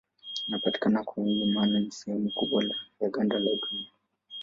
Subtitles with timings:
[0.47, 2.63] Inapatikana kwa wingi maana ni sehemu kubwa
[2.99, 3.91] ya ganda la Dunia.